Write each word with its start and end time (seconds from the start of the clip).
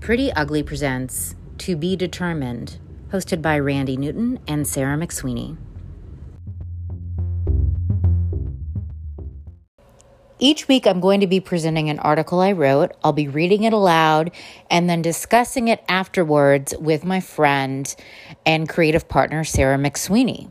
Pretty 0.00 0.32
Ugly 0.32 0.62
presents 0.62 1.34
To 1.58 1.76
Be 1.76 1.94
Determined, 1.94 2.78
hosted 3.12 3.42
by 3.42 3.58
Randy 3.58 3.98
Newton 3.98 4.40
and 4.48 4.66
Sarah 4.66 4.96
McSweeney. 4.96 5.58
Each 10.38 10.66
week, 10.66 10.86
I'm 10.86 11.00
going 11.00 11.20
to 11.20 11.26
be 11.26 11.38
presenting 11.38 11.90
an 11.90 11.98
article 11.98 12.40
I 12.40 12.52
wrote. 12.52 12.92
I'll 13.04 13.12
be 13.12 13.28
reading 13.28 13.64
it 13.64 13.74
aloud 13.74 14.30
and 14.70 14.88
then 14.88 15.02
discussing 15.02 15.68
it 15.68 15.84
afterwards 15.86 16.74
with 16.80 17.04
my 17.04 17.20
friend 17.20 17.94
and 18.46 18.66
creative 18.66 19.06
partner, 19.06 19.44
Sarah 19.44 19.76
McSweeney. 19.76 20.50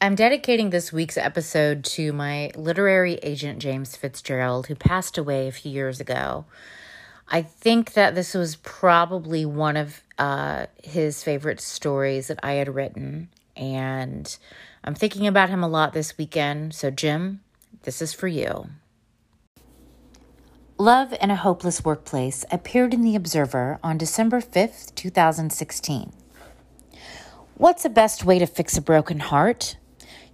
I'm 0.00 0.14
dedicating 0.14 0.70
this 0.70 0.90
week's 0.90 1.18
episode 1.18 1.84
to 1.84 2.14
my 2.14 2.50
literary 2.56 3.16
agent, 3.16 3.58
James 3.58 3.94
Fitzgerald, 3.94 4.68
who 4.68 4.74
passed 4.74 5.18
away 5.18 5.48
a 5.48 5.52
few 5.52 5.70
years 5.70 6.00
ago. 6.00 6.46
I 7.34 7.40
think 7.40 7.94
that 7.94 8.14
this 8.14 8.34
was 8.34 8.56
probably 8.56 9.46
one 9.46 9.78
of 9.78 10.02
uh, 10.18 10.66
his 10.84 11.24
favorite 11.24 11.62
stories 11.62 12.26
that 12.26 12.38
I 12.42 12.52
had 12.52 12.74
written. 12.74 13.30
And 13.56 14.36
I'm 14.84 14.94
thinking 14.94 15.26
about 15.26 15.48
him 15.48 15.64
a 15.64 15.68
lot 15.68 15.94
this 15.94 16.18
weekend. 16.18 16.74
So, 16.74 16.90
Jim, 16.90 17.40
this 17.84 18.02
is 18.02 18.12
for 18.12 18.28
you. 18.28 18.66
Love 20.76 21.14
in 21.22 21.30
a 21.30 21.36
Hopeless 21.36 21.82
Workplace 21.82 22.44
appeared 22.50 22.92
in 22.92 23.00
The 23.00 23.16
Observer 23.16 23.78
on 23.82 23.96
December 23.96 24.42
5th, 24.42 24.94
2016. 24.94 26.12
What's 27.54 27.82
the 27.82 27.88
best 27.88 28.26
way 28.26 28.40
to 28.40 28.46
fix 28.46 28.76
a 28.76 28.82
broken 28.82 29.20
heart? 29.20 29.76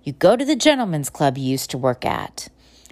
You 0.03 0.15
go 0.15 0.35
to 0.35 0.45
the 0.45 0.57
gentleman's 0.57 1.11
club 1.11 1.39
you 1.39 1.45
used 1.45 1.71
to 1.71 1.79
work 1.79 2.05
at. 2.05 2.49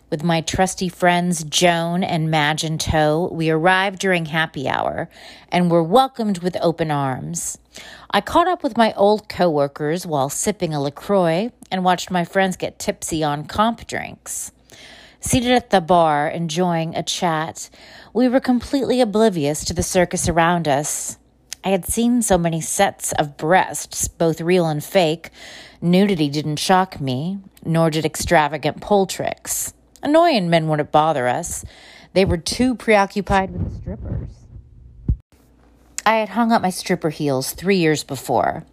With 0.08 0.22
my 0.22 0.40
trusty 0.40 0.88
friends 0.88 1.42
Joan 1.42 2.04
and 2.04 2.30
Madge 2.30 2.62
in 2.62 2.78
tow, 2.78 3.28
we 3.32 3.50
arrived 3.50 3.98
during 3.98 4.26
happy 4.26 4.68
hour 4.68 5.08
and 5.50 5.68
were 5.68 5.82
welcomed 5.82 6.38
with 6.38 6.56
open 6.60 6.92
arms. 6.92 7.58
I 8.12 8.20
caught 8.20 8.46
up 8.46 8.62
with 8.62 8.76
my 8.76 8.92
old 8.94 9.28
coworkers 9.28 10.06
while 10.06 10.28
sipping 10.28 10.72
a 10.72 10.80
LaCroix 10.80 11.50
and 11.72 11.84
watched 11.84 12.12
my 12.12 12.24
friends 12.24 12.56
get 12.56 12.78
tipsy 12.78 13.24
on 13.24 13.46
comp 13.46 13.84
drinks. 13.88 14.52
Seated 15.18 15.50
at 15.50 15.70
the 15.70 15.80
bar, 15.80 16.28
enjoying 16.28 16.94
a 16.94 17.02
chat, 17.02 17.68
we 18.14 18.28
were 18.28 18.38
completely 18.38 19.00
oblivious 19.00 19.64
to 19.64 19.74
the 19.74 19.82
circus 19.82 20.28
around 20.28 20.68
us. 20.68 21.18
I 21.64 21.70
had 21.70 21.84
seen 21.84 22.22
so 22.22 22.38
many 22.38 22.60
sets 22.60 23.10
of 23.14 23.36
breasts, 23.36 24.06
both 24.06 24.40
real 24.40 24.68
and 24.68 24.84
fake. 24.84 25.30
Nudity 25.80 26.28
didn't 26.28 26.60
shock 26.60 27.00
me, 27.00 27.40
nor 27.64 27.90
did 27.90 28.04
extravagant 28.04 28.80
pole 28.80 29.06
tricks. 29.06 29.72
Annoying 30.06 30.48
men 30.48 30.68
wouldn't 30.68 30.92
bother 30.92 31.26
us. 31.26 31.64
They 32.12 32.24
were 32.24 32.36
too 32.36 32.76
preoccupied 32.76 33.50
with 33.50 33.68
the 33.68 33.76
strippers. 33.80 34.28
I 36.06 36.18
had 36.18 36.28
hung 36.28 36.52
up 36.52 36.62
my 36.62 36.70
stripper 36.70 37.10
heels 37.10 37.50
three 37.50 37.78
years 37.78 38.04
before. 38.04 38.64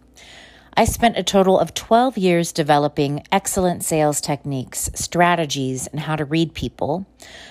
I 0.76 0.84
spent 0.84 1.18
a 1.18 1.24
total 1.24 1.58
of 1.58 1.74
12 1.74 2.16
years 2.16 2.52
developing 2.52 3.24
excellent 3.32 3.82
sales 3.82 4.20
techniques, 4.20 4.90
strategies, 4.94 5.88
and 5.88 5.98
how 5.98 6.14
to 6.14 6.24
read 6.24 6.54
people. 6.54 7.04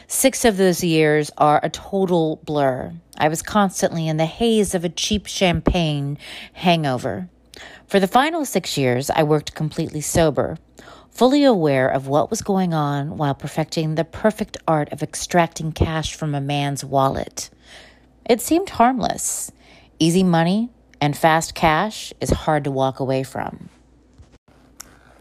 Six 0.08 0.46
of 0.46 0.56
those 0.56 0.82
years 0.82 1.30
are 1.38 1.60
a 1.62 1.70
total 1.70 2.38
blur. 2.46 2.94
I 3.18 3.28
was 3.28 3.42
constantly 3.42 4.08
in 4.08 4.16
the 4.16 4.26
haze 4.26 4.74
of 4.74 4.86
a 4.86 4.90
cheap 4.90 5.26
champagne 5.26 6.18
hangover. 6.54 7.28
For 7.86 8.00
the 8.00 8.08
final 8.08 8.46
six 8.46 8.78
years, 8.78 9.10
I 9.10 9.24
worked 9.24 9.56
completely 9.56 10.00
sober, 10.00 10.58
fully 11.14 11.44
aware 11.44 11.88
of 11.88 12.08
what 12.08 12.30
was 12.30 12.42
going 12.42 12.74
on 12.74 13.18
while 13.18 13.36
perfecting 13.36 13.96
the 13.96 14.04
perfect 14.04 14.58
art 14.68 14.92
of 14.92 15.04
extracting 15.04 15.72
cash 15.72 16.16
from 16.16 16.34
a 16.34 16.42
man's 16.42 16.84
wallet. 16.84 17.50
It 18.26 18.42
seemed 18.42 18.70
harmless. 18.70 19.52
Easy 20.00 20.24
money, 20.24 20.70
and 21.00 21.16
fast 21.16 21.54
cash 21.54 22.14
is 22.20 22.30
hard 22.30 22.64
to 22.64 22.72
walk 22.72 23.00
away 23.00 23.24
from. 23.24 23.70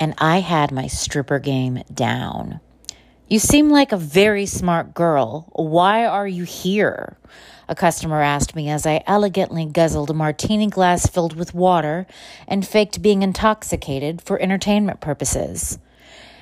And 0.00 0.14
I 0.18 0.40
had 0.40 0.72
my 0.72 0.86
stripper 0.86 1.38
game 1.38 1.82
down. 1.92 2.60
You 3.32 3.38
seem 3.38 3.70
like 3.70 3.92
a 3.92 3.96
very 3.96 4.44
smart 4.44 4.92
girl. 4.92 5.48
Why 5.52 6.04
are 6.04 6.28
you 6.28 6.44
here? 6.44 7.16
A 7.66 7.74
customer 7.74 8.20
asked 8.20 8.54
me 8.54 8.68
as 8.68 8.84
I 8.84 9.02
elegantly 9.06 9.64
guzzled 9.64 10.10
a 10.10 10.12
martini 10.12 10.66
glass 10.66 11.06
filled 11.06 11.34
with 11.34 11.54
water 11.54 12.06
and 12.46 12.68
faked 12.68 13.00
being 13.00 13.22
intoxicated 13.22 14.20
for 14.20 14.38
entertainment 14.38 15.00
purposes. 15.00 15.78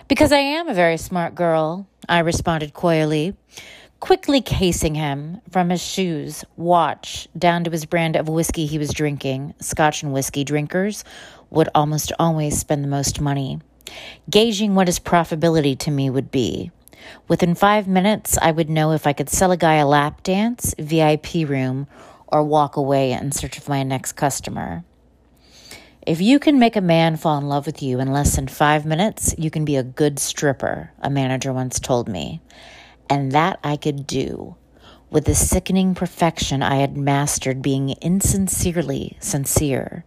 Because 0.08 0.32
I 0.32 0.38
am 0.38 0.66
a 0.66 0.74
very 0.74 0.96
smart 0.96 1.36
girl, 1.36 1.86
I 2.08 2.18
responded 2.18 2.74
coyly 2.74 3.36
quickly 4.00 4.40
casing 4.40 4.96
him 4.96 5.40
from 5.48 5.70
his 5.70 5.80
shoes, 5.80 6.44
watch, 6.56 7.28
down 7.38 7.62
to 7.62 7.70
his 7.70 7.86
brand 7.86 8.16
of 8.16 8.28
whiskey 8.28 8.66
he 8.66 8.78
was 8.78 8.92
drinking. 8.92 9.54
Scotch 9.60 10.02
and 10.02 10.12
whiskey 10.12 10.42
drinkers 10.42 11.04
would 11.50 11.68
almost 11.72 12.10
always 12.18 12.58
spend 12.58 12.82
the 12.82 12.88
most 12.88 13.20
money. 13.20 13.60
Gauging 14.28 14.74
what 14.74 14.88
his 14.88 14.98
profitability 14.98 15.78
to 15.78 15.92
me 15.92 16.10
would 16.10 16.32
be. 16.32 16.72
Within 17.28 17.54
five 17.54 17.86
minutes, 17.86 18.38
I 18.38 18.50
would 18.50 18.70
know 18.70 18.92
if 18.92 19.06
I 19.06 19.12
could 19.12 19.28
sell 19.28 19.52
a 19.52 19.56
guy 19.56 19.74
a 19.74 19.86
lap 19.86 20.22
dance, 20.22 20.74
VIP 20.78 21.48
room, 21.48 21.86
or 22.28 22.42
walk 22.42 22.76
away 22.76 23.12
in 23.12 23.32
search 23.32 23.58
of 23.58 23.68
my 23.68 23.82
next 23.82 24.12
customer. 24.12 24.84
If 26.06 26.20
you 26.20 26.38
can 26.38 26.58
make 26.58 26.76
a 26.76 26.80
man 26.80 27.16
fall 27.16 27.38
in 27.38 27.48
love 27.48 27.66
with 27.66 27.82
you 27.82 28.00
in 28.00 28.12
less 28.12 28.36
than 28.36 28.48
five 28.48 28.86
minutes, 28.86 29.34
you 29.36 29.50
can 29.50 29.64
be 29.64 29.76
a 29.76 29.82
good 29.82 30.18
stripper, 30.18 30.92
a 31.00 31.10
manager 31.10 31.52
once 31.52 31.78
told 31.78 32.08
me 32.08 32.40
and 33.10 33.32
that 33.32 33.58
I 33.64 33.76
could 33.76 34.06
do 34.06 34.54
with 35.10 35.24
the 35.24 35.34
sickening 35.34 35.96
perfection 35.96 36.62
I 36.62 36.76
had 36.76 36.96
mastered 36.96 37.60
being 37.60 37.90
insincerely 38.00 39.16
sincere. 39.18 40.04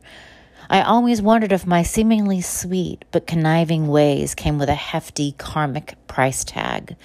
I 0.74 0.82
always 0.82 1.22
wondered 1.22 1.52
if 1.52 1.68
my 1.68 1.84
seemingly 1.84 2.42
sweet 2.42 3.06
but 3.12 3.28
conniving 3.28 3.90
ways 3.90 4.34
came 4.34 4.58
with 4.58 4.70
a 4.70 4.74
hefty 4.74 5.34
karmic 5.34 5.96
price 6.08 6.44
tag, 6.44 6.96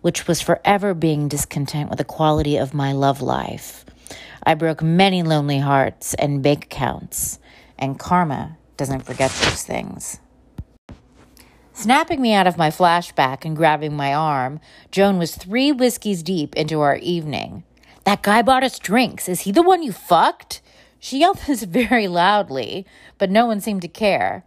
which 0.00 0.28
was 0.28 0.40
forever 0.40 0.94
being 0.94 1.26
discontent 1.26 1.90
with 1.90 1.98
the 1.98 2.04
quality 2.04 2.56
of 2.56 2.72
my 2.72 2.92
love 2.92 3.20
life. 3.20 3.84
I 4.44 4.54
broke 4.54 4.80
many 4.80 5.24
lonely 5.24 5.58
hearts 5.58 6.14
and 6.14 6.40
bank 6.40 6.66
accounts, 6.66 7.40
and 7.76 7.98
karma 7.98 8.58
doesn't 8.76 9.04
forget 9.04 9.32
those 9.42 9.64
things. 9.64 10.20
Snapping 11.72 12.22
me 12.22 12.32
out 12.32 12.46
of 12.46 12.56
my 12.56 12.70
flashback 12.70 13.44
and 13.44 13.56
grabbing 13.56 13.96
my 13.96 14.14
arm, 14.14 14.60
Joan 14.92 15.18
was 15.18 15.34
three 15.34 15.72
whiskeys 15.72 16.22
deep 16.22 16.54
into 16.54 16.80
our 16.80 16.98
evening. 16.98 17.64
That 18.04 18.22
guy 18.22 18.42
bought 18.42 18.62
us 18.62 18.78
drinks. 18.78 19.28
Is 19.28 19.40
he 19.40 19.50
the 19.50 19.62
one 19.62 19.82
you 19.82 19.90
fucked? 19.90 20.62
She 21.06 21.20
yelled 21.20 21.38
this 21.46 21.62
very 21.62 22.08
loudly, 22.08 22.84
but 23.16 23.30
no 23.30 23.46
one 23.46 23.60
seemed 23.60 23.82
to 23.82 23.86
care. 23.86 24.42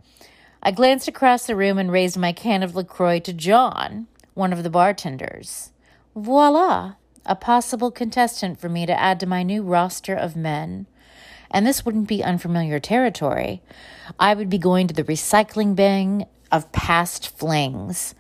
I 0.62 0.72
glanced 0.72 1.08
across 1.08 1.48
the 1.48 1.56
room 1.56 1.78
and 1.78 1.90
raised 1.90 2.18
my 2.18 2.34
can 2.34 2.64
of 2.64 2.76
LaCroix 2.76 3.20
to 3.20 3.32
John, 3.32 4.08
one 4.34 4.52
of 4.52 4.62
the 4.64 4.70
bartenders. 4.70 5.72
Voila! 6.18 6.96
A 7.26 7.36
possible 7.38 7.92
contestant 7.92 8.60
for 8.60 8.68
me 8.68 8.86
to 8.86 9.00
add 9.00 9.22
to 9.22 9.26
my 9.26 9.42
new 9.42 9.64
roster 9.64 10.14
of 10.14 10.36
men. 10.36 10.86
And 11.50 11.66
this 11.66 11.86
wouldn't 11.86 12.10
be 12.10 12.26
unfamiliar 12.26 12.78
territory. 12.82 13.62
I 14.20 14.34
would 14.34 14.50
be 14.50 14.58
going 14.58 14.88
to 14.88 14.94
the 14.94 15.06
recycling 15.06 15.78
bin 15.78 16.26
of 16.52 16.74
past 16.74 17.30
flings. 17.38 18.16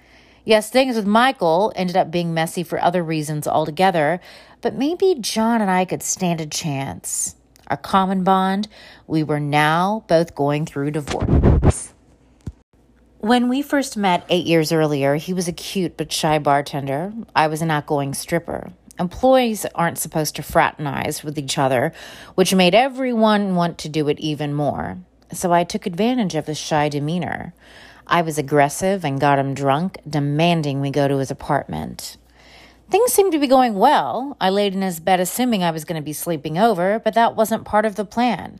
Yes, 0.45 0.69
things 0.69 0.95
with 0.95 1.05
Michael 1.05 1.73
ended 1.75 1.97
up 1.97 2.09
being 2.09 2.33
messy 2.33 2.63
for 2.63 2.81
other 2.81 3.03
reasons 3.03 3.49
altogether, 3.49 4.21
but 4.61 4.75
maybe 4.75 5.17
John 5.19 5.59
and 5.61 5.69
I 5.69 5.83
could 5.83 6.01
stand 6.01 6.39
a 6.39 6.45
chance. 6.45 7.35
Our 7.69 7.77
common 7.77 8.23
bond, 8.23 8.67
we 9.05 9.21
were 9.23 9.39
now 9.39 10.03
both 10.07 10.33
going 10.33 10.65
through 10.65 10.91
divorce. 10.91 11.93
When 13.19 13.49
we 13.49 13.61
first 13.61 13.97
met 13.97 14.25
eight 14.29 14.45
years 14.45 14.71
earlier, 14.71 15.15
he 15.15 15.33
was 15.33 15.47
a 15.47 15.53
cute 15.53 15.97
but 15.97 16.11
shy 16.11 16.39
bartender. 16.39 17.13
I 17.35 17.47
was 17.47 17.61
an 17.61 17.69
outgoing 17.69 18.13
stripper. 18.13 18.71
Employees 18.97 19.65
aren't 19.75 19.97
supposed 19.97 20.35
to 20.37 20.41
fraternize 20.41 21.23
with 21.23 21.37
each 21.37 21.57
other, 21.57 21.93
which 22.35 22.55
made 22.55 22.73
everyone 22.73 23.55
want 23.55 23.77
to 23.79 23.89
do 23.89 24.07
it 24.07 24.19
even 24.19 24.53
more. 24.53 24.97
So 25.31 25.53
I 25.53 25.63
took 25.63 25.85
advantage 25.85 26.35
of 26.35 26.47
his 26.47 26.57
shy 26.57 26.89
demeanor. 26.89 27.53
I 28.07 28.21
was 28.23 28.37
aggressive 28.37 29.05
and 29.05 29.19
got 29.19 29.37
him 29.37 29.53
drunk, 29.53 29.99
demanding 30.09 30.81
we 30.81 30.89
go 30.89 31.07
to 31.07 31.17
his 31.17 31.29
apartment. 31.29 32.17
Things 32.89 33.13
seemed 33.13 33.31
to 33.33 33.39
be 33.39 33.47
going 33.47 33.75
well. 33.75 34.35
I 34.41 34.49
laid 34.49 34.73
in 34.73 34.81
his 34.81 34.99
bed 34.99 35.19
assuming 35.19 35.63
I 35.63 35.71
was 35.71 35.85
going 35.85 36.01
to 36.01 36.05
be 36.05 36.13
sleeping 36.13 36.57
over, 36.57 36.99
but 36.99 37.13
that 37.13 37.35
wasn't 37.35 37.65
part 37.65 37.85
of 37.85 37.95
the 37.95 38.05
plan. 38.05 38.59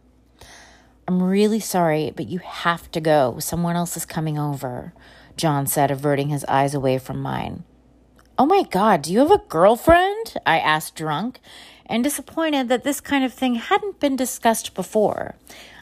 I'm 1.08 1.24
really 1.24 1.60
sorry, 1.60 2.12
but 2.16 2.28
you 2.28 2.38
have 2.40 2.92
to 2.92 3.02
go. 3.02 3.40
Someone 3.40 3.76
else 3.76 3.98
is 3.98 4.06
coming 4.06 4.38
over, 4.38 4.94
John 5.36 5.66
said, 5.66 5.90
averting 5.90 6.30
his 6.30 6.46
eyes 6.46 6.76
away 6.76 7.00
from 7.00 7.22
mine. 7.22 7.64
Oh 8.38 8.46
my 8.46 8.64
God, 8.64 9.02
do 9.02 9.12
you 9.12 9.20
have 9.20 9.32
a 9.32 9.44
girlfriend? 9.50 10.36
I 10.46 10.60
asked, 10.60 10.96
drunk 10.96 11.40
and 11.90 12.04
disappointed 12.04 12.70
that 12.70 12.84
this 12.84 13.02
kind 13.02 13.26
of 13.26 13.34
thing 13.34 13.56
hadn't 13.56 14.00
been 14.00 14.16
discussed 14.16 14.76
before. 14.76 15.36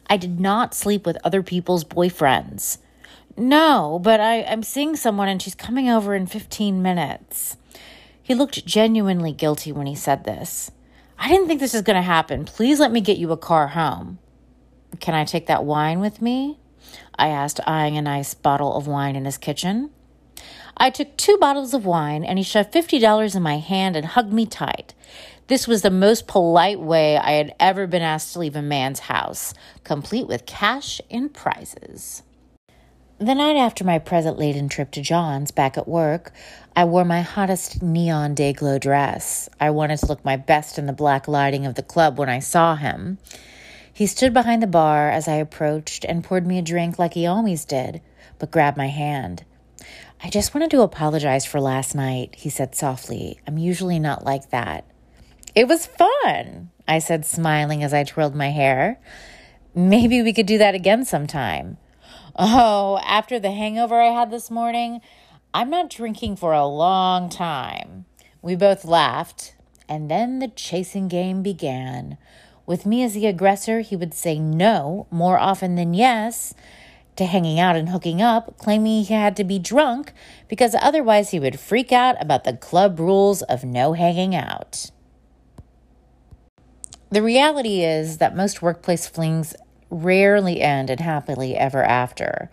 I 0.09 0.15
did 0.15 0.39
not 0.39 0.73
sleep 0.73 1.05
with 1.05 1.17
other 1.23 1.44
people's 1.44 1.83
boyfriends. 1.83 2.77
No, 3.35 3.99
but 4.01 4.21
I, 4.21 4.44
I'm 4.44 4.63
seeing 4.63 4.95
someone 4.95 5.27
and 5.27 5.41
she's 5.41 5.53
coming 5.53 5.89
over 5.89 6.15
in 6.15 6.25
15 6.25 6.81
minutes. 6.81 7.57
He 8.27 8.35
looked 8.35 8.65
genuinely 8.65 9.31
guilty 9.31 9.71
when 9.71 9.88
he 9.88 9.95
said 9.95 10.25
this. 10.25 10.69
I 11.18 11.29
didn't 11.29 11.47
think 11.47 11.62
this 11.62 11.71
was 11.71 11.81
going 11.81 11.95
to 11.95 12.01
happen. 12.01 12.44
Please 12.44 12.77
let 12.77 12.91
me 12.91 13.00
get 13.00 13.18
you 13.18 13.31
a 13.31 13.38
car 13.38 13.69
home. 13.69 14.19
Can 15.00 15.15
I 15.15 15.24
take 15.24 15.47
that 15.47 15.63
wine 15.63 16.01
with 16.01 16.21
me? 16.21 16.59
I 17.15 17.29
asked, 17.29 17.62
eyeing 17.65 17.95
a 17.95 18.01
nice 18.01 18.33
bottle 18.33 18.75
of 18.75 18.85
wine 18.85 19.15
in 19.15 19.24
his 19.24 19.38
kitchen. 19.38 19.91
I 20.75 20.89
took 20.89 21.15
two 21.15 21.38
bottles 21.38 21.74
of 21.74 21.85
wine 21.85 22.25
and 22.25 22.38
he 22.38 22.44
shoved 22.44 22.74
$50 22.74 23.33
in 23.33 23.41
my 23.41 23.59
hand 23.59 23.95
and 23.95 24.06
hugged 24.06 24.33
me 24.33 24.45
tight. 24.45 24.94
This 25.47 25.65
was 25.65 25.81
the 25.81 25.89
most 25.89 26.27
polite 26.27 26.81
way 26.81 27.15
I 27.15 27.31
had 27.31 27.56
ever 27.62 27.88
been 27.88 28.01
asked 28.01 28.33
to 28.33 28.39
leave 28.39 28.57
a 28.57 28.62
man's 28.62 29.00
house, 29.00 29.53
complete 29.85 30.27
with 30.27 30.45
cash 30.45 31.00
and 31.09 31.33
prizes. 31.33 32.23
The 33.19 33.34
night 33.34 33.56
after 33.56 33.84
my 33.84 33.98
present 33.98 34.38
laden 34.38 34.69
trip 34.69 34.92
to 34.92 35.02
John's 35.02 35.50
back 35.50 35.75
at 35.75 35.88
work, 35.88 36.31
I 36.75 36.86
wore 36.86 37.04
my 37.04 37.22
hottest 37.22 37.81
neon 37.81 38.36
day 38.36 38.54
glow 38.54 38.78
dress. 38.78 39.50
I 39.60 39.72
wanted 39.72 39.98
to 39.98 40.06
look 40.06 40.24
my 40.24 40.38
best 40.38 40.78
in 40.78 40.86
the 40.86 40.94
black 40.94 41.28
lighting 41.28 41.66
of 41.66 41.74
the 41.74 41.81
club 41.81 42.19
when 42.19 42.30
I 42.30 42.38
saw 42.38 42.75
him. 42.75 43.18
He 43.92 44.06
stood 44.06 44.36
behind 44.36 44.62
the 44.62 44.68
bar 44.68 45.10
as 45.10 45.28
I 45.28 45.38
approached 45.38 46.06
and 46.06 46.24
poured 46.24 46.46
me 46.46 46.60
a 46.60 46.62
drink 46.62 47.00
like 47.00 47.16
he 47.16 47.25
always 47.25 47.66
did, 47.66 48.02
but 48.38 48.52
grabbed 48.52 48.78
my 48.78 48.90
hand. 48.90 49.46
I 50.24 50.30
just 50.30 50.54
wanted 50.54 50.69
to 50.69 50.81
apologize 50.84 51.44
for 51.44 51.60
last 51.60 51.96
night, 51.96 52.36
he 52.38 52.52
said 52.52 52.75
softly. 52.75 53.40
I'm 53.48 53.58
usually 53.58 53.98
not 53.98 54.25
like 54.25 54.52
that. 54.52 54.86
It 55.56 55.68
was 55.68 55.88
fun, 55.88 56.69
I 56.88 57.00
said, 57.00 57.25
smiling 57.25 57.84
as 57.84 57.96
I 57.96 58.04
twirled 58.04 58.36
my 58.36 58.50
hair. 58.50 59.00
Maybe 59.74 60.22
we 60.22 60.34
could 60.34 60.46
do 60.46 60.60
that 60.60 60.75
again 60.75 61.04
sometime. 61.04 61.78
Oh, 62.39 63.00
after 63.04 63.39
the 63.39 63.50
hangover 63.50 64.00
I 64.00 64.12
had 64.12 64.30
this 64.30 64.51
morning, 64.51 65.01
I'm 65.56 65.72
not 65.72 65.89
drinking 65.89 66.36
for 66.36 66.54
a 66.54 66.68
long 66.68 67.30
time. 67.30 68.06
We 68.44 68.56
both 68.56 68.86
laughed, 68.86 69.56
and 69.89 70.12
then 70.12 70.38
the 70.38 70.50
chasing 70.50 71.07
game 71.07 71.42
began. 71.42 72.19
With 72.68 72.86
me 72.86 73.01
as 73.01 73.16
the 73.16 73.25
aggressor, 73.25 73.80
he 73.80 73.95
would 73.95 74.13
say 74.13 74.38
no 74.38 75.07
more 75.10 75.39
often 75.39 75.74
than 75.74 75.95
yes, 75.95 76.54
to 77.16 77.25
hanging 77.25 77.60
out 77.60 77.75
and 77.75 77.89
hooking 77.89 78.22
up, 78.22 78.56
claiming 78.60 79.04
he 79.04 79.13
had 79.16 79.36
to 79.38 79.44
be 79.44 79.57
drunk 79.57 80.13
because 80.48 80.75
otherwise 80.80 81.31
he 81.31 81.40
would 81.40 81.60
freak 81.60 81.92
out 81.92 82.22
about 82.22 82.44
the 82.44 82.54
club 82.54 83.00
rules 83.00 83.42
of 83.44 83.63
no 83.63 83.94
hanging 83.94 84.36
out. 84.36 84.92
The 87.10 87.24
reality 87.24 87.83
is 87.83 88.19
that 88.19 88.36
most 88.36 88.62
workplace 88.62 89.07
flings 89.07 89.56
rarely 89.89 90.62
end 90.62 90.89
in 90.89 91.00
happily 91.00 91.56
ever 91.56 91.84
after. 91.84 92.50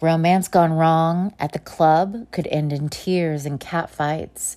Romance 0.00 0.48
gone 0.48 0.72
wrong 0.72 1.34
at 1.38 1.52
the 1.52 1.58
club 1.58 2.26
could 2.30 2.46
end 2.48 2.72
in 2.72 2.88
tears 2.88 3.44
and 3.44 3.60
catfights. 3.60 4.56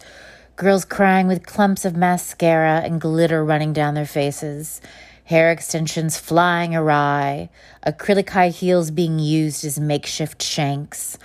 Girls 0.56 0.86
crying 0.86 1.28
with 1.28 1.46
clumps 1.46 1.84
of 1.84 1.98
mascara 1.98 2.81
and 2.84 3.02
glitter 3.02 3.44
running 3.44 3.74
down 3.74 3.94
their 3.94 4.06
faces 4.06 4.81
hair 5.25 5.52
extensions 5.52 6.18
flying 6.18 6.75
awry, 6.75 7.50
acrylic 7.86 8.30
high 8.30 8.50
heels 8.50 8.92
being 8.92 9.19
used 9.19 9.64
as 9.64 9.80
makeshift 9.80 10.42
shanks, 10.42 11.18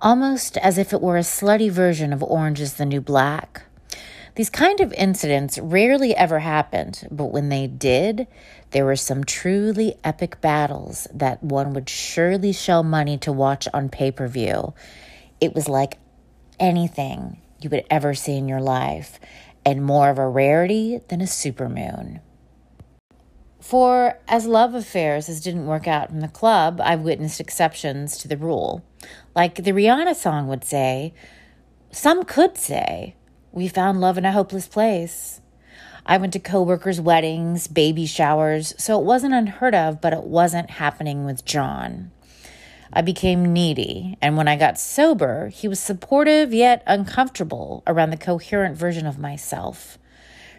almost 0.00 0.56
as 0.58 0.78
if 0.78 0.92
it 0.92 1.00
were 1.00 1.16
a 1.16 1.20
slutty 1.20 1.70
version 1.70 2.12
of 2.12 2.22
Orange 2.22 2.60
is 2.60 2.74
the 2.74 2.86
New 2.86 3.00
Black. 3.00 3.62
These 4.36 4.50
kind 4.50 4.80
of 4.80 4.92
incidents 4.92 5.58
rarely 5.58 6.14
ever 6.14 6.38
happened, 6.38 7.06
but 7.10 7.26
when 7.26 7.48
they 7.48 7.66
did, 7.66 8.26
there 8.70 8.84
were 8.84 8.96
some 8.96 9.24
truly 9.24 9.94
epic 10.04 10.40
battles 10.40 11.08
that 11.12 11.42
one 11.42 11.72
would 11.74 11.88
surely 11.88 12.52
shell 12.52 12.82
money 12.82 13.18
to 13.18 13.32
watch 13.32 13.66
on 13.74 13.88
pay 13.88 14.10
per 14.10 14.28
view. 14.28 14.74
It 15.40 15.54
was 15.54 15.68
like 15.68 15.98
anything 16.58 17.40
you 17.60 17.70
would 17.70 17.84
ever 17.90 18.14
see 18.14 18.36
in 18.36 18.48
your 18.48 18.60
life, 18.60 19.18
and 19.64 19.84
more 19.84 20.10
of 20.10 20.18
a 20.18 20.28
rarity 20.28 21.00
than 21.08 21.20
a 21.20 21.24
supermoon. 21.24 22.20
For 23.60 24.18
as 24.26 24.46
love 24.46 24.74
affairs 24.74 25.28
as 25.28 25.40
didn't 25.40 25.66
work 25.66 25.86
out 25.86 26.10
in 26.10 26.20
the 26.20 26.28
club, 26.28 26.80
I've 26.82 27.02
witnessed 27.02 27.40
exceptions 27.40 28.16
to 28.18 28.28
the 28.28 28.38
rule. 28.38 28.82
Like 29.34 29.56
the 29.56 29.72
Rihanna 29.72 30.14
song 30.14 30.48
would 30.48 30.64
say, 30.64 31.12
some 31.92 32.24
could 32.24 32.56
say, 32.56 33.16
we 33.52 33.68
found 33.68 34.00
love 34.00 34.16
in 34.16 34.24
a 34.24 34.32
hopeless 34.32 34.68
place. 34.68 35.40
I 36.06 36.16
went 36.16 36.32
to 36.32 36.38
coworkers' 36.38 37.00
weddings, 37.00 37.66
baby 37.66 38.06
showers, 38.06 38.74
so 38.78 38.98
it 38.98 39.04
wasn't 39.04 39.34
unheard 39.34 39.74
of, 39.74 40.00
but 40.00 40.12
it 40.12 40.24
wasn't 40.24 40.70
happening 40.70 41.24
with 41.24 41.44
John. 41.44 42.10
I 42.92 43.02
became 43.02 43.52
needy, 43.52 44.18
and 44.20 44.36
when 44.36 44.48
I 44.48 44.56
got 44.56 44.78
sober, 44.78 45.48
he 45.48 45.68
was 45.68 45.78
supportive 45.78 46.52
yet 46.52 46.82
uncomfortable 46.86 47.82
around 47.86 48.10
the 48.10 48.16
coherent 48.16 48.76
version 48.76 49.06
of 49.06 49.18
myself. 49.18 49.98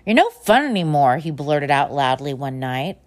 You're 0.06 0.16
no 0.16 0.30
fun 0.30 0.64
anymore, 0.64 1.18
he 1.18 1.32
blurted 1.32 1.72
out 1.72 1.92
loudly 1.92 2.34
one 2.34 2.60
night. 2.60 2.98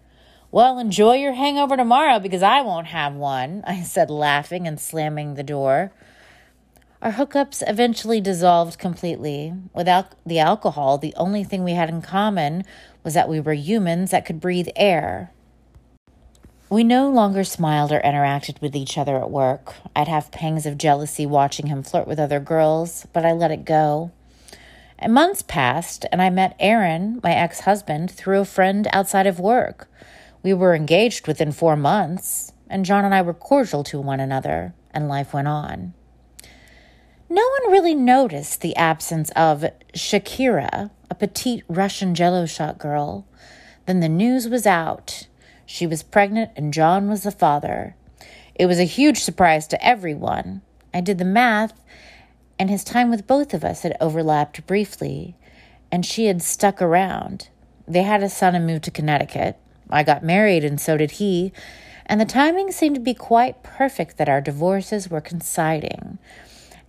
Well, 0.51 0.79
enjoy 0.79 1.17
your 1.17 1.33
hangover 1.33 1.77
tomorrow 1.77 2.21
because 2.21 2.43
I 2.43 2.61
won't 2.61 2.89
have 2.89 3.15
one, 3.15 3.65
I 3.67 3.83
said, 3.83 4.11
laughing 4.11 4.67
and 4.67 4.79
slamming 4.79 5.35
the 5.35 5.43
door. 5.43 5.93
Our 7.05 7.13
hookups 7.13 7.63
eventually 7.67 8.23
dissolved 8.23 8.79
completely. 8.79 9.53
Without 9.75 10.15
the 10.25 10.39
alcohol, 10.39 10.97
the 10.97 11.13
only 11.19 11.45
thing 11.45 11.63
we 11.63 11.75
had 11.75 11.91
in 11.91 12.01
common 12.01 12.65
was 13.03 13.13
that 13.13 13.29
we 13.29 13.41
were 13.41 13.53
humans 13.53 14.11
that 14.11 14.25
could 14.25 14.41
breathe 14.41 14.69
air. 14.75 15.31
We 16.71 16.83
no 16.83 17.11
longer 17.11 17.45
smiled 17.45 17.93
or 17.93 18.01
interacted 18.01 18.59
with 18.63 18.75
each 18.75 18.97
other 18.97 19.19
at 19.19 19.31
work. 19.31 19.75
I'd 19.95 20.09
have 20.09 20.31
pangs 20.31 20.65
of 20.65 20.79
jealousy 20.79 21.27
watching 21.27 21.67
him 21.67 21.83
flirt 21.83 22.09
with 22.09 22.19
other 22.19 22.41
girls, 22.41 23.07
but 23.13 23.27
I 23.27 23.33
let 23.33 23.51
it 23.51 23.67
go. 23.67 24.11
And 24.99 25.13
months 25.13 25.43
passed, 25.43 26.07
and 26.11 26.23
I 26.23 26.31
met 26.31 26.57
Aaron, 26.59 27.21
my 27.23 27.35
ex 27.35 27.61
husband, 27.61 28.13
through 28.13 28.41
a 28.41 28.47
friend 28.47 28.89
outside 28.95 29.27
of 29.27 29.39
work. 29.39 29.91
We 30.43 30.55
were 30.55 30.75
engaged 30.75 31.29
within 31.29 31.53
four 31.53 31.77
months, 31.77 32.55
and 32.71 32.87
John 32.87 33.05
and 33.05 33.15
I 33.15 33.21
were 33.21 33.35
cordial 33.35 33.85
to 33.85 34.01
one 34.01 34.21
another, 34.21 34.73
and 34.91 35.07
life 35.07 35.35
went 35.35 35.49
on. 35.49 35.93
No 37.29 37.43
one 37.61 37.73
really 37.73 37.95
noticed 37.95 38.61
the 38.61 38.77
absence 38.77 39.31
of 39.35 39.65
Shakira, 39.95 40.91
a 41.11 41.15
petite 41.15 41.65
Russian 41.69 42.15
jello 42.15 42.47
shot 42.47 42.79
girl. 42.79 43.27
Then 43.87 44.01
the 44.01 44.09
news 44.09 44.49
was 44.49 44.67
out. 44.67 45.27
She 45.65 45.87
was 45.87 46.03
pregnant, 46.03 46.51
and 46.55 46.73
John 46.73 47.09
was 47.09 47.23
the 47.23 47.31
father. 47.31 47.97
It 48.55 48.67
was 48.67 48.79
a 48.79 48.85
huge 48.85 49.19
surprise 49.19 49.67
to 49.69 49.85
everyone. 49.85 50.61
I 50.93 51.01
did 51.01 51.19
the 51.19 51.25
math, 51.25 51.81
and 52.59 52.71
his 52.71 52.85
time 52.85 53.11
with 53.11 53.27
both 53.27 53.55
of 53.55 53.65
us 53.65 53.83
had 53.83 53.97
overlapped 54.01 54.67
briefly, 54.67 55.35
and 55.91 56.05
she 56.05 56.27
had 56.27 56.43
stuck 56.43 56.81
around. 56.81 57.49
They 57.89 58.03
had 58.03 58.23
a 58.23 58.29
son 58.29 58.55
and 58.55 58.67
moved 58.67 58.85
to 58.85 58.91
Connecticut. 58.91 59.59
I 59.91 60.03
got 60.03 60.23
married, 60.23 60.65
and 60.65 60.81
so 60.81 60.97
did 60.97 61.13
he, 61.13 61.53
and 62.07 62.21
the 62.21 62.27
timing 62.27 62.71
seemed 62.71 62.97
to 62.97 63.01
be 63.01 63.15
quite 63.15 63.63
perfect 63.63 64.19
that 64.19 64.29
our 64.29 64.41
divorces 64.41 65.11
were 65.11 65.21
coinciding. 65.21 66.19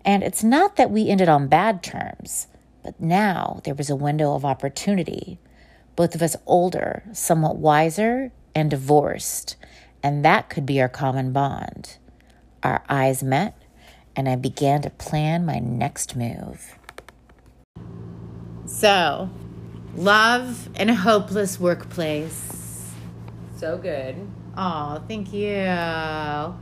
And 0.05 0.23
it's 0.23 0.43
not 0.43 0.75
that 0.75 0.91
we 0.91 1.09
ended 1.09 1.27
on 1.27 1.47
bad 1.47 1.81
terms, 1.81 2.47
but 2.83 3.01
now 3.01 3.59
there 3.63 3.73
was 3.73 3.89
a 3.89 3.95
window 3.95 4.35
of 4.35 4.45
opportunity. 4.45 5.39
Both 5.95 6.13
of 6.13 6.21
us 6.21 6.35
older, 6.45 7.03
somewhat 7.11 7.57
wiser, 7.57 8.31
and 8.53 8.69
divorced, 8.69 9.55
and 10.03 10.23
that 10.23 10.49
could 10.49 10.65
be 10.65 10.79
our 10.79 10.87
common 10.87 11.33
bond. 11.33 11.97
Our 12.61 12.83
eyes 12.87 13.23
met, 13.23 13.59
and 14.15 14.29
I 14.29 14.35
began 14.35 14.83
to 14.83 14.91
plan 14.91 15.45
my 15.45 15.57
next 15.57 16.15
move. 16.15 16.77
So, 18.67 19.29
love 19.95 20.69
in 20.75 20.89
a 20.89 20.95
hopeless 20.95 21.59
workplace. 21.59 22.91
So 23.57 23.77
good. 23.77 24.15
Oh, 24.57 25.03
thank 25.07 25.33
you. 25.33 25.65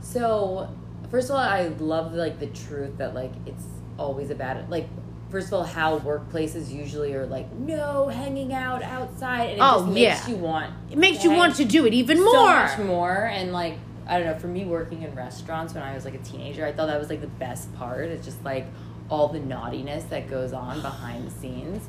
So, 0.00 0.68
first 1.14 1.30
of 1.30 1.36
all, 1.36 1.42
I 1.42 1.68
love 1.78 2.12
like 2.14 2.40
the 2.40 2.46
truth 2.48 2.98
that 2.98 3.14
like 3.14 3.32
it's 3.46 3.64
always 3.98 4.30
about 4.30 4.56
it. 4.58 4.68
like. 4.68 4.88
First 5.30 5.48
of 5.48 5.54
all, 5.54 5.64
how 5.64 5.98
workplaces 5.98 6.70
usually 6.70 7.12
are 7.14 7.26
like 7.26 7.50
no 7.54 8.06
hanging 8.06 8.52
out 8.54 8.84
outside, 8.84 9.46
and 9.50 9.58
it 9.58 9.60
Oh, 9.62 9.80
just 9.80 9.92
makes 9.92 10.28
yeah. 10.28 10.28
you 10.28 10.36
want 10.36 10.72
It 10.92 10.98
makes 10.98 11.24
you 11.24 11.32
want 11.32 11.56
to 11.56 11.64
do 11.64 11.86
it 11.86 11.92
even 11.94 12.22
more. 12.22 12.32
so 12.32 12.44
much 12.46 12.78
more. 12.78 13.24
And 13.24 13.52
like 13.52 13.74
I 14.06 14.18
don't 14.18 14.28
know, 14.28 14.38
for 14.38 14.46
me 14.46 14.64
working 14.64 15.02
in 15.02 15.12
restaurants 15.16 15.74
when 15.74 15.82
I 15.82 15.92
was 15.92 16.04
like 16.04 16.14
a 16.14 16.18
teenager, 16.18 16.64
I 16.64 16.70
thought 16.72 16.86
that 16.86 17.00
was 17.00 17.08
like 17.10 17.20
the 17.20 17.26
best 17.26 17.74
part. 17.74 18.04
It's 18.10 18.24
just 18.24 18.44
like 18.44 18.66
all 19.10 19.26
the 19.26 19.40
naughtiness 19.40 20.04
that 20.04 20.30
goes 20.30 20.52
on 20.52 20.80
behind 20.82 21.26
the 21.26 21.32
scenes. 21.32 21.82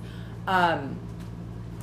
Um, 0.48 0.98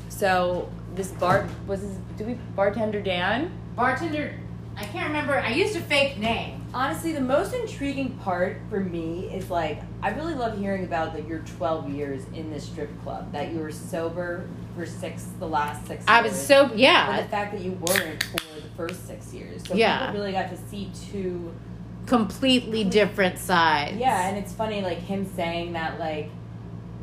so 0.08 0.68
this 0.96 1.12
bar 1.12 1.46
was 1.68 1.80
this, 1.82 1.96
do 2.18 2.24
we 2.24 2.34
bartender 2.56 3.00
Dan? 3.00 3.52
Bartender, 3.76 4.34
I 4.76 4.84
can't 4.84 5.06
remember. 5.08 5.38
I 5.38 5.50
used 5.50 5.76
a 5.76 5.80
fake 5.80 6.18
name. 6.18 6.64
Honestly, 6.74 7.12
the 7.12 7.20
most 7.20 7.52
intriguing 7.54 8.10
part 8.18 8.56
for 8.70 8.80
me 8.80 9.26
is 9.34 9.50
like 9.50 9.82
I 10.02 10.10
really 10.10 10.34
love 10.34 10.58
hearing 10.58 10.84
about 10.84 11.14
like 11.14 11.28
your 11.28 11.40
12 11.40 11.90
years 11.90 12.22
in 12.34 12.50
this 12.50 12.64
strip 12.64 12.90
club. 13.02 13.30
That 13.32 13.52
you 13.52 13.58
were 13.58 13.70
sober 13.72 14.48
for 14.74 14.86
six, 14.86 15.26
the 15.38 15.46
last 15.46 15.86
six. 15.86 16.04
I 16.08 16.22
was 16.22 16.32
years, 16.32 16.46
so 16.46 16.68
But 16.68 16.78
yeah, 16.78 17.20
the 17.22 17.28
fact 17.28 17.52
that 17.52 17.60
you 17.60 17.72
weren't 17.72 18.22
for 18.22 18.38
the 18.60 18.68
first 18.76 19.06
six 19.06 19.34
years, 19.34 19.62
so 19.66 19.74
Yeah. 19.74 20.06
people 20.06 20.20
really 20.20 20.32
got 20.32 20.48
to 20.50 20.56
see 20.56 20.90
two. 21.10 21.52
completely 22.06 22.82
different 22.84 23.38
sides. 23.38 23.96
Yeah, 23.96 24.26
and 24.28 24.36
it's 24.38 24.52
funny 24.52 24.80
like 24.82 24.98
him 24.98 25.24
saying 25.36 25.74
that 25.74 26.00
like 26.00 26.30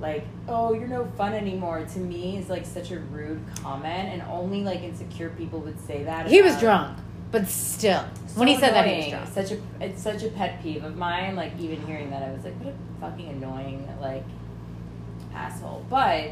like, 0.01 0.23
"Oh, 0.47 0.73
you're 0.73 0.87
no 0.87 1.05
fun 1.17 1.33
anymore." 1.33 1.85
To 1.93 1.99
me, 1.99 2.37
is 2.37 2.49
like 2.49 2.65
such 2.65 2.91
a 2.91 2.99
rude 2.99 3.41
comment, 3.61 4.09
and 4.13 4.21
only 4.31 4.63
like 4.63 4.81
insecure 4.81 5.29
people 5.29 5.59
would 5.59 5.79
say 5.85 6.03
that. 6.05 6.27
He 6.27 6.41
was 6.41 6.57
drunk, 6.59 6.97
but 7.31 7.47
still, 7.47 8.03
So 8.27 8.39
when 8.39 8.47
he 8.47 8.55
said 8.57 8.73
that, 8.73 8.87
he 8.87 9.13
Such 9.31 9.51
a 9.51 9.59
it's 9.79 10.01
such 10.01 10.23
a 10.23 10.29
pet 10.29 10.61
peeve 10.63 10.83
of 10.83 10.95
mine. 10.97 11.35
Like 11.35 11.53
even 11.59 11.85
hearing 11.85 12.09
that, 12.11 12.23
I 12.23 12.31
was 12.31 12.43
like, 12.43 12.55
"What 12.63 12.73
a 12.73 13.01
fucking 13.01 13.27
annoying 13.29 13.87
like 14.01 14.23
asshole." 15.33 15.85
But 15.89 16.31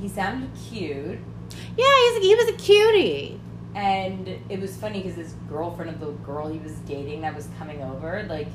he 0.00 0.08
sounded 0.08 0.50
cute. 0.70 1.18
Yeah, 1.76 1.84
he's, 2.12 2.22
he 2.22 2.34
was 2.34 2.48
a 2.48 2.52
cutie. 2.52 3.40
And 3.74 4.28
it 4.48 4.60
was 4.60 4.76
funny 4.76 5.02
because 5.02 5.16
his 5.16 5.34
girlfriend 5.48 5.90
of 5.90 6.00
the 6.00 6.10
girl 6.24 6.48
he 6.48 6.58
was 6.58 6.72
dating 6.80 7.20
that 7.20 7.34
was 7.34 7.48
coming 7.58 7.82
over, 7.82 8.24
like, 8.28 8.48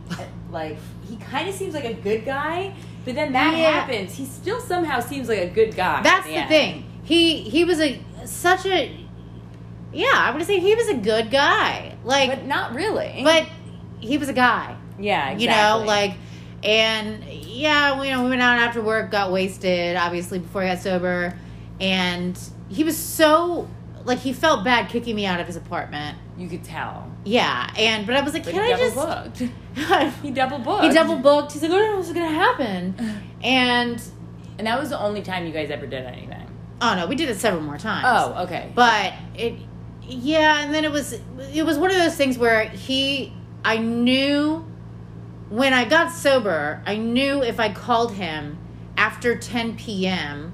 like 0.50 0.78
he 1.08 1.16
kind 1.16 1.48
of 1.48 1.54
seems 1.54 1.74
like 1.74 1.84
a 1.84 1.94
good 1.94 2.24
guy, 2.24 2.74
but 3.04 3.14
then 3.14 3.32
that 3.32 3.56
Yeah. 3.56 3.70
happens. 3.80 4.14
He 4.14 4.24
still 4.24 4.60
somehow 4.60 5.00
seems 5.00 5.28
like 5.28 5.40
a 5.40 5.48
good 5.48 5.74
guy. 5.76 6.02
That's 6.02 6.26
at 6.26 6.48
the 6.48 6.48
thing. 6.48 6.84
He 7.04 7.42
he 7.42 7.64
was 7.64 7.80
a 7.80 8.00
such 8.24 8.64
a 8.66 9.01
yeah. 9.92 10.10
I 10.14 10.30
would 10.34 10.44
say 10.46 10.58
he 10.60 10.74
was 10.74 10.88
a 10.88 10.94
good 10.94 11.30
guy. 11.30 11.96
Like, 12.04 12.30
but 12.30 12.46
not 12.46 12.74
really. 12.74 13.20
but 13.24 13.46
he 14.00 14.18
was 14.18 14.28
a 14.28 14.32
guy. 14.32 14.76
yeah, 14.98 15.30
exactly. 15.30 15.44
You 15.44 15.50
know, 15.50 15.84
like, 15.86 16.14
and 16.64 17.24
yeah, 17.24 17.98
we, 18.00 18.08
you 18.08 18.14
know, 18.14 18.22
we 18.24 18.30
went 18.30 18.42
out 18.42 18.58
after 18.58 18.80
work, 18.82 19.10
got 19.10 19.30
wasted, 19.32 19.96
obviously 19.96 20.38
before 20.38 20.62
he 20.62 20.68
got 20.68 20.78
sober, 20.80 21.36
and 21.80 22.38
he 22.68 22.84
was 22.84 22.96
so 22.96 23.68
like 24.04 24.18
he 24.18 24.32
felt 24.32 24.64
bad 24.64 24.88
kicking 24.88 25.14
me 25.14 25.26
out 25.26 25.38
of 25.40 25.46
his 25.46 25.54
apartment. 25.56 26.18
you 26.36 26.48
could 26.48 26.64
tell. 26.64 27.08
Yeah, 27.24 27.72
and 27.78 28.04
but 28.06 28.16
I 28.16 28.22
was 28.22 28.32
like, 28.34 28.44
But 28.44 28.54
can 28.54 28.64
he 28.64 28.72
I 28.72 28.76
double 28.76 29.04
just? 29.34 29.38
booked. 29.38 29.52
He 30.22 30.30
double 30.32 30.58
booked. 30.58 30.84
he 30.84 30.90
double 30.92 31.16
booked. 31.18 31.52
He's 31.52 31.62
like, 31.62 31.70
I 31.70 31.74
don't 31.78 31.90
know 31.92 31.96
what's 31.98 32.12
gonna 32.12 32.28
happen, 32.28 32.94
and 33.42 34.02
And 34.58 34.66
that 34.66 34.78
was 34.80 34.90
the 34.90 34.98
only 35.00 35.22
time 35.22 35.46
you 35.46 35.52
guys 35.52 35.70
ever 35.70 35.86
did 35.86 36.04
anything. 36.04 36.46
oh 36.80 36.94
no, 36.96 37.06
we 37.06 37.14
did 37.14 37.28
it 37.28 37.36
several 37.38 37.62
more 37.62 37.78
times. 37.78 38.04
Oh, 38.08 38.42
okay. 38.44 38.72
but 38.74 39.12
it 39.36 39.54
yeah 40.08 40.62
and 40.62 40.74
then 40.74 40.84
it 40.84 40.90
was 40.90 41.12
it 41.52 41.64
was 41.64 41.78
one 41.78 41.90
of 41.90 41.96
those 41.96 42.16
things 42.16 42.36
where 42.38 42.68
he 42.68 43.32
i 43.64 43.76
knew 43.78 44.64
when 45.48 45.72
i 45.72 45.84
got 45.84 46.10
sober 46.10 46.82
i 46.86 46.96
knew 46.96 47.42
if 47.42 47.60
i 47.60 47.72
called 47.72 48.14
him 48.14 48.58
after 48.96 49.36
10 49.36 49.76
p.m 49.76 50.52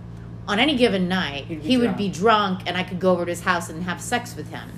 on 0.49 0.59
any 0.59 0.77
given 0.77 1.09
night 1.09 1.45
He'd 1.45 1.63
be 1.63 1.69
he 1.69 1.77
would 1.77 1.97
be 1.97 2.09
drunk. 2.09 2.63
and 2.67 2.77
i 2.77 2.83
could 2.83 2.99
go 2.99 3.13
over 3.13 3.25
to 3.27 3.31
his 3.31 3.43
house 3.43 3.69
and 3.69 3.85
have 3.85 4.01
sex 4.01 4.35
with 4.35 4.49
him. 4.51 4.71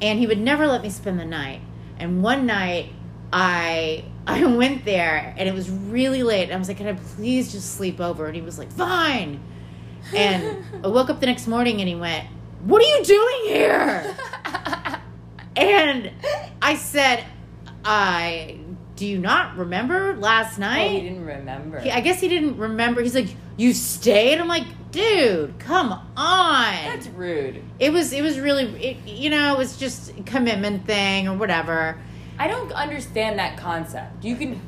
And 0.00 0.18
he 0.18 0.26
would 0.26 0.38
never 0.38 0.66
let 0.66 0.82
me 0.82 0.90
spend 0.90 1.18
the 1.18 1.24
night. 1.24 1.60
And 1.98 2.22
one 2.22 2.46
night 2.46 2.92
i 3.32 4.04
i 4.26 4.44
went 4.44 4.84
there 4.84 5.34
and 5.36 5.48
it 5.48 5.54
was 5.54 5.68
really 5.68 6.22
late. 6.22 6.44
And 6.44 6.52
i 6.52 6.56
was 6.56 6.68
like 6.68 6.76
can 6.76 6.86
i 6.86 6.92
please 6.92 7.50
just 7.50 7.74
sleep 7.74 8.00
over? 8.00 8.26
And 8.26 8.36
he 8.36 8.42
was 8.42 8.58
like 8.58 8.70
fine. 8.70 9.40
And 10.14 10.64
I 10.84 10.88
woke 10.88 11.10
up 11.10 11.18
the 11.18 11.26
next 11.26 11.48
morning 11.48 11.80
and 11.80 11.88
he 11.88 11.96
went, 11.96 12.28
What 12.64 12.82
are 12.82 12.98
you 12.98 13.04
doing 13.04 13.40
here? 13.56 14.16
And 15.56 16.10
I 16.60 16.76
said, 16.76 17.24
I 17.84 18.58
do 18.96 19.06
you 19.06 19.18
not 19.18 19.56
remember 19.56 20.16
last 20.16 20.58
night. 20.58 20.86
oh, 20.86 20.92
he 20.94 21.00
didn't 21.00 21.24
remember. 21.24 21.80
He- 21.80 21.90
I 21.90 22.00
guess 22.00 22.20
he 22.20 22.28
didn't 22.28 22.56
remember. 22.58 23.00
He's 23.02 23.14
like, 23.14 23.34
You 23.56 23.72
stayed? 23.72 24.38
I'm 24.38 24.48
like, 24.48 24.64
dude, 24.90 25.58
come 25.58 25.92
on. 25.92 26.74
That's 26.74 27.06
rude. 27.08 27.62
it 27.78 27.92
was 27.92 28.12
it 28.12 28.22
was 28.22 28.38
really 28.38 28.64
it, 28.82 28.96
you 29.08 29.30
know, 29.30 29.54
it 29.54 29.58
was 29.58 29.76
just 29.76 30.12
commitment 30.26 30.86
thing 30.86 31.28
or 31.28 31.36
whatever. 31.36 31.98
I 32.38 32.48
don't 32.48 32.72
understand 32.72 33.38
that 33.38 33.56
concept. 33.56 34.24
You 34.24 34.36
can 34.36 34.60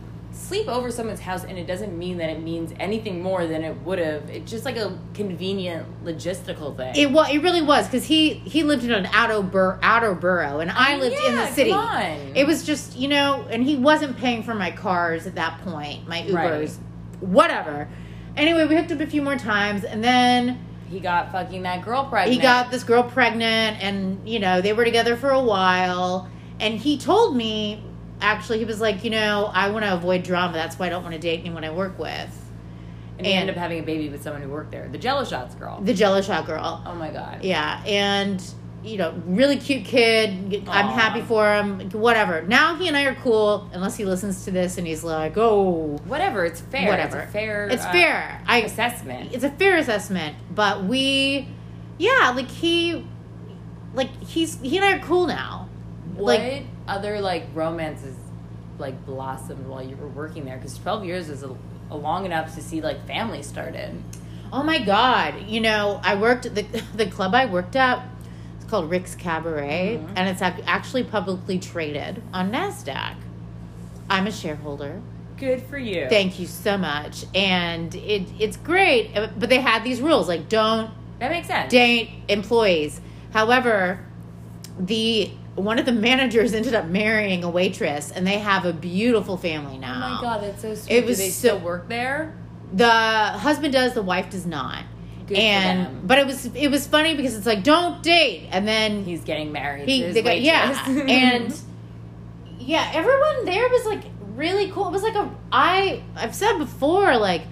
sleep 0.49 0.67
over 0.67 0.91
someone's 0.91 1.21
house 1.21 1.45
and 1.45 1.59
it 1.59 1.67
doesn't 1.67 1.97
mean 1.97 2.17
that 2.17 2.31
it 2.31 2.43
means 2.43 2.73
anything 2.81 3.23
more 3.23 3.47
than 3.47 3.63
it 3.63 3.77
would 3.83 3.99
have. 3.99 4.29
It's 4.31 4.51
just 4.51 4.65
like 4.65 4.77
a 4.77 4.99
convenient 5.13 5.87
logistical 6.05 6.75
thing. 6.77 6.95
It 6.97 7.11
was 7.11 7.29
it 7.31 7.43
really 7.43 7.61
was 7.63 7.87
because 7.87 8.05
he 8.07 8.35
he 8.35 8.63
lived 8.63 8.85
in 8.85 8.93
an 8.93 9.07
outer 9.13 9.43
bur- 9.43 9.79
outer 9.83 10.15
borough 10.15 10.61
and 10.61 10.71
I 10.71 10.97
lived 10.97 11.17
in 11.27 11.37
the 11.37 11.47
city. 11.49 11.71
It 12.35 12.47
was 12.47 12.65
just 12.65 12.97
you 12.97 13.09
know, 13.09 13.47
and 13.51 13.63
he 13.63 13.77
wasn't 13.77 14.17
paying 14.17 14.43
for 14.43 14.55
my 14.55 14.71
cars 14.71 15.27
at 15.27 15.35
that 15.35 15.61
point, 15.61 16.09
my 16.09 16.23
Ubers, 16.23 16.33
Right. 16.35 16.71
whatever. 17.21 17.89
Anyway, 18.37 18.67
we 18.67 18.77
hooked 18.77 18.93
up 18.93 19.01
a 19.01 19.07
few 19.07 19.21
more 19.21 19.37
times, 19.37 19.85
and 19.85 20.03
then 20.03 20.65
he 20.89 21.01
got 21.01 21.31
fucking 21.33 21.63
that 21.63 21.85
girl 21.85 22.05
pregnant. 22.07 22.33
he 22.35 22.41
got 22.41 22.71
this 22.71 22.85
girl 22.85 23.03
pregnant, 23.03 23.83
and 23.83 24.27
you 24.27 24.39
know 24.39 24.61
they 24.63 24.73
were 24.73 24.85
together 24.85 25.17
for 25.17 25.31
a 25.31 25.43
while. 25.43 26.29
And 26.61 26.75
he 26.79 26.99
told 26.99 27.37
me, 27.37 27.83
actually, 28.21 28.59
he 28.59 28.65
was 28.65 28.81
like, 28.81 29.05
you 29.05 29.11
know, 29.11 29.51
I 29.53 29.71
want 29.71 29.85
to 29.85 29.95
avoid 29.95 30.23
drama. 30.23 30.53
That's 30.55 30.79
why 30.79 30.87
I 30.87 30.89
don't 30.89 31.03
want 31.03 31.15
to 31.15 31.21
date 31.21 31.41
anyone 31.41 31.65
I 31.65 31.71
work 31.71 31.99
with. 31.99 32.11
and 33.19 33.27
he 33.27 33.33
and- 33.33 33.43
ended 33.43 33.57
up 33.57 33.61
having 33.61 33.81
a 33.81 33.83
baby 33.83 34.09
with 34.09 34.23
someone 34.23 34.43
who 34.43 34.49
worked 34.49 34.71
there. 34.71 34.89
The 34.89 34.99
Jello 34.99 35.25
Shots 35.25 35.55
girl. 35.55 35.81
The 35.81 35.95
Jello 35.95 36.21
shot 36.23 36.47
girl. 36.47 36.83
oh 36.87 36.95
my 36.95 37.11
god. 37.11 37.43
Yeah, 37.45 37.83
and 37.87 38.43
you 38.85 38.97
know, 38.97 39.13
really 39.27 39.57
cute 39.57 39.85
kid. 39.85 40.69
I'm 40.69 40.87
happy 40.89 41.21
for 41.21 41.53
him. 41.53 41.91
Whatever. 41.91 42.43
Now 42.43 42.77
he 42.77 42.87
and 42.87 42.97
I 42.97 43.07
are 43.07 43.17
cool, 43.17 43.69
unless 43.73 43.97
he 43.97 44.05
listens 44.05 44.45
to 44.45 44.53
this 44.53 44.79
and 44.79 44.87
he's 44.87 45.03
like, 45.03 45.37
"Oh, 45.37 45.99
Whatever. 46.05 46.45
It's 46.45 46.61
fair. 46.61 46.89
whatever." 46.89 47.19
It's 47.21 47.33
fair. 47.33 47.67
It's 47.69 47.85
uh, 47.85 47.91
fair. 47.93 48.41
I. 48.47 48.63
assessment. 48.63 49.33
It's 49.35 49.43
a 49.43 49.51
fair 49.51 49.77
assessment, 49.79 50.37
but 50.55 50.85
we, 50.85 51.49
yeah, 51.99 52.33
like 52.37 52.49
he, 52.49 53.05
like 53.95 54.11
he's 54.23 54.61
he 54.61 54.77
and 54.77 54.87
I 54.87 54.93
are 54.99 55.01
cool 55.01 55.27
now. 55.27 55.69
What 56.15 56.39
Like 56.39 56.63
other 56.89 57.21
like 57.21 57.45
romances 57.55 58.17
like 58.79 59.05
blossomed 59.07 59.67
while 59.67 59.83
you 59.83 59.97
were 59.97 60.09
working 60.09 60.45
there? 60.45 60.57
Because 60.57 60.77
twelve 60.79 61.05
years 61.05 61.29
is 61.29 61.43
a, 61.43 61.55
a 61.91 61.97
long 61.97 62.25
enough 62.25 62.55
to 62.55 62.63
see 62.63 62.81
like 62.81 63.07
families 63.07 63.47
started. 63.47 64.03
Oh 64.53 64.63
my 64.63 64.79
god! 64.79 65.43
You 65.47 65.61
know, 65.61 66.01
I 66.03 66.15
worked 66.15 66.55
the 66.55 66.63
the 66.95 67.07
club 67.07 67.35
I 67.35 67.47
worked 67.47 67.77
at. 67.77 68.03
It's 68.57 68.69
called 68.71 68.91
Rick's 68.91 69.15
Cabaret, 69.15 70.01
Mhm. 70.03 70.13
and 70.17 70.29
it's 70.29 70.43
actually 70.43 71.05
publicly 71.05 71.59
traded 71.59 72.23
on 72.33 72.51
Nasdaq. 72.51 73.15
I'm 74.11 74.27
a 74.27 74.33
shareholder. 74.33 75.01
Good 75.37 75.63
for 75.63 75.79
you. 75.79 76.09
Thank 76.09 76.41
you 76.41 76.47
so 76.47 76.77
much, 76.79 77.25
and 77.35 77.95
it 77.95 78.29
it's 78.39 78.57
great. 78.57 79.17
uh, 79.17 79.29
But 79.39 79.49
they 79.51 79.61
had 79.61 79.85
these 79.85 80.01
rules 80.01 80.29
like 80.29 80.49
don't 80.49 80.91
that 81.19 81.31
makes 81.31 81.47
sense. 81.47 81.71
date 81.71 82.11
employees. 82.29 83.01
However, 83.33 84.01
the 84.79 85.31
one 85.59 85.79
of 85.79 85.87
the 85.87 85.93
managers 85.93 86.53
ended 86.55 86.75
up 86.75 86.87
marrying 86.87 87.45
a 87.45 87.51
waitress, 87.51 88.11
and 88.11 88.27
they 88.27 88.39
have 88.39 88.65
a 88.65 88.73
beautiful 88.73 89.37
family 89.37 89.79
now. 89.79 89.95
oh 89.97 90.15
my 90.17 90.21
god, 90.21 90.43
that's 90.43 90.63
so 90.63 90.75
sweet. 90.75 90.95
It 90.97 91.01
Do 91.03 91.07
was 91.09 91.19
they 91.19 91.31
so- 91.31 91.49
still 91.49 91.59
work 91.61 91.89
there? 91.89 92.35
The 92.73 92.89
husband 92.91 93.73
does, 93.73 93.95
the 93.95 94.03
wife 94.03 94.29
does 94.31 94.45
not. 94.47 94.85
Good 95.27 95.37
for 95.37 95.41
and 95.43 95.87
them. 95.87 96.03
but 96.07 96.19
it 96.19 96.27
was 96.27 96.47
it 96.55 96.69
was 96.71 96.87
funny 96.87 97.15
because 97.15 97.35
it's 97.37 97.47
like 97.47 97.63
don't 97.63 98.03
date, 98.03 98.49
and 98.51 98.67
then 98.69 99.05
He's 99.05 99.25
getting 99.25 99.53
married. 99.53 99.89
he 99.89 100.03
they 100.03 100.23
got, 100.23 100.41
yeah, 100.41 100.87
and 101.09 101.55
yeah, 102.59 102.91
everyone 102.95 103.45
there 103.45 103.69
was 103.69 103.87
like 103.87 104.05
really 104.35 104.71
cool. 104.71 104.89
It 104.89 104.93
was 104.93 105.03
like 105.03 105.15
a 105.15 105.31
I 105.53 106.03
I've 106.17 106.35
said 106.35 106.59
before 106.59 107.17
like. 107.17 107.43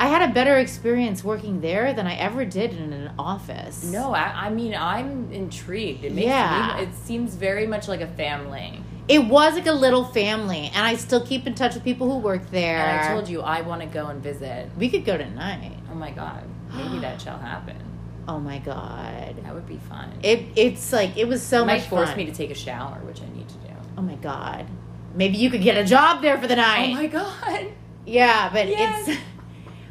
I 0.00 0.06
had 0.06 0.28
a 0.30 0.32
better 0.32 0.56
experience 0.56 1.22
working 1.22 1.60
there 1.60 1.92
than 1.92 2.06
I 2.06 2.14
ever 2.14 2.46
did 2.46 2.72
in 2.72 2.92
an 2.94 3.12
office. 3.18 3.84
no, 3.84 4.14
I, 4.14 4.46
I 4.46 4.50
mean 4.50 4.74
I'm 4.74 5.30
intrigued. 5.30 6.04
It 6.04 6.14
makes 6.14 6.26
Yeah. 6.26 6.76
me, 6.78 6.82
it 6.84 6.94
seems 6.94 7.34
very 7.34 7.66
much 7.66 7.86
like 7.86 8.00
a 8.00 8.06
family. 8.06 8.82
It 9.08 9.24
was 9.26 9.54
like 9.54 9.66
a 9.66 9.72
little 9.72 10.04
family, 10.04 10.70
and 10.74 10.86
I 10.86 10.94
still 10.96 11.24
keep 11.26 11.46
in 11.46 11.54
touch 11.54 11.74
with 11.74 11.84
people 11.84 12.10
who 12.10 12.18
work 12.18 12.50
there. 12.50 12.78
And 12.78 13.00
I 13.00 13.12
told 13.12 13.28
you 13.28 13.42
I 13.42 13.60
want 13.60 13.82
to 13.82 13.88
go 13.88 14.06
and 14.06 14.22
visit. 14.22 14.70
we 14.78 14.88
could 14.88 15.04
go 15.04 15.18
tonight. 15.18 15.76
Oh 15.92 15.94
my 15.96 16.12
god, 16.12 16.44
maybe 16.74 16.98
that 17.00 17.20
shall 17.20 17.38
happen. 17.38 17.76
Oh 18.28 18.38
my 18.38 18.58
god! 18.58 19.34
That 19.42 19.52
would 19.54 19.66
be 19.66 19.78
fun. 19.88 20.12
It 20.22 20.44
it's 20.54 20.92
like 20.92 21.16
it 21.16 21.26
was 21.26 21.42
so 21.42 21.62
it 21.62 21.66
might 21.66 21.80
much 21.80 21.88
force 21.88 22.08
fun. 22.10 22.18
me 22.18 22.26
to 22.26 22.32
take 22.32 22.50
a 22.50 22.54
shower, 22.54 22.98
which 23.02 23.20
I 23.22 23.28
need 23.36 23.48
to 23.48 23.54
do. 23.56 23.72
oh 23.98 24.02
my 24.02 24.14
god! 24.16 24.66
Maybe 25.14 25.36
you 25.38 25.50
could 25.50 25.62
get 25.62 25.76
a 25.76 25.84
job 25.84 26.22
there 26.22 26.38
for 26.38 26.46
the 26.46 26.54
oh 26.54 26.58
night. 26.68 26.90
Oh 26.90 26.94
my 26.94 27.06
god. 27.20 27.66
yeah, 28.06 28.48
but 28.52 28.68
Yes. 28.68 29.08
it's 29.08 29.20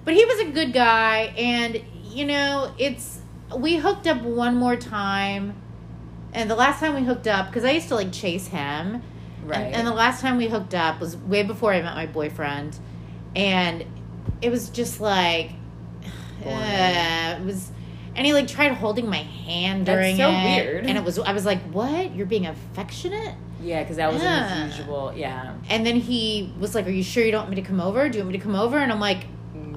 but 0.10 0.16
he 0.18 0.25
was 0.25 0.39
a 0.39 0.46
good 0.46 0.74
guy, 0.74 1.32
and 1.38 1.80
you 2.04 2.25
know 2.25 2.74
it's 2.80 3.20
we 3.56 3.75
hooked 3.75 4.08
up 4.08 4.24
one 4.24 4.56
more 4.56 4.75
time, 4.75 5.54
and 6.34 6.50
the 6.50 6.56
last 6.56 6.80
time 6.80 6.96
we 6.96 7.04
hooked 7.04 7.28
up 7.28 7.46
because 7.46 7.63
I 7.63 7.70
used 7.70 7.89
to 7.89 7.96
like 7.96 8.12
chase 8.12 8.48
him. 8.48 9.04
Right. 9.46 9.60
And, 9.60 9.75
and 9.75 9.88
the 9.88 9.94
last 9.94 10.22
time 10.22 10.38
we 10.38 10.48
hooked 10.48 10.74
up 10.74 11.00
was 11.00 11.16
way 11.16 11.44
before 11.44 11.74
I 11.74 11.84
met 11.84 11.94
my 11.94 12.08
boyfriend, 12.08 12.80
and 13.36 13.86
it 14.42 14.50
was 14.50 14.72
just 14.72 15.00
like, 15.00 15.51
uh, 16.44 17.36
it 17.39 17.46
was, 17.46 17.70
and 18.16 18.25
he 18.25 18.34
like 18.34 18.48
tried 18.48 18.72
holding 18.72 19.08
my 19.12 19.18
hand 19.18 19.86
That's 19.86 19.96
during 19.96 20.18
so 20.18 20.32
it, 20.32 20.66
weird. 20.66 20.86
and 20.88 20.98
it 20.98 21.04
was 21.04 21.20
I 21.20 21.34
was 21.34 21.46
like, 21.46 21.62
what? 21.72 22.16
You're 22.16 22.25
being 22.25 22.48
affectionate? 22.48 23.36
yeah, 23.62 23.84
because 23.84 23.98
that 23.98 24.12
wasn't 24.12 24.24
Yeah. 24.24 24.66
his 24.66 24.80
usual. 24.80 25.13
Yeah. 25.16 25.54
And 25.70 25.86
then 25.86 25.98
he 25.98 26.51
was 26.60 26.74
like, 26.74 26.88
are 26.88 26.92
you 26.92 27.04
sure 27.04 27.24
you 27.24 27.32
don't 27.32 27.42
want 27.42 27.51
me 27.51 27.62
to 27.62 27.68
come 27.68 27.80
over? 27.80 28.10
Do 28.10 28.18
you 28.18 28.24
want 28.24 28.32
me 28.34 28.39
to 28.39 28.44
come 28.44 28.56
over? 28.56 28.80
And 28.80 28.92
I'm 28.92 29.00
like, 29.01 29.25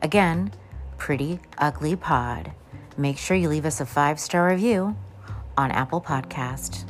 Again, 0.00 0.52
Pretty 0.98 1.40
Ugly 1.58 1.96
Pod. 1.96 2.52
Make 2.96 3.18
sure 3.18 3.36
you 3.36 3.48
leave 3.48 3.64
us 3.64 3.80
a 3.80 3.86
five 3.86 4.20
star 4.20 4.48
review 4.48 4.96
on 5.56 5.70
Apple 5.70 6.00
Podcast. 6.00 6.84